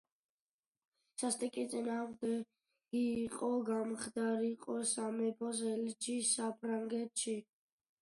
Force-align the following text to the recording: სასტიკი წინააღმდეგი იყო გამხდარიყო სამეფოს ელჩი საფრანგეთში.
სასტიკი 1.23 1.65
წინააღმდეგი 1.73 3.03
იყო 3.27 3.51
გამხდარიყო 3.69 4.81
სამეფოს 4.97 5.65
ელჩი 5.77 6.21
საფრანგეთში. 6.35 7.43